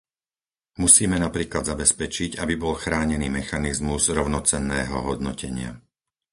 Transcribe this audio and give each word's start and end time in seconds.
Musíme 0.83 1.17
napríklad 1.25 1.61
zabezpečiť, 1.71 2.31
aby 2.43 2.53
bol 2.63 2.73
chránený 2.83 3.27
mechanizmus 3.39 4.03
rovnocenného 4.19 4.97
hodnotenia. 5.07 5.71